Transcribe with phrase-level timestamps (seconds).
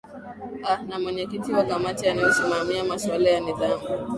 [0.67, 3.83] aa na mwenyekiti wa kamati inayosimamia masuala ya nidhamu